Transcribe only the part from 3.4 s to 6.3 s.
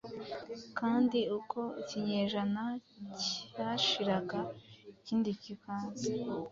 cyashiraga ikindi kikaza,